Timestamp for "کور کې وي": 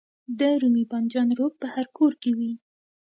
1.97-2.51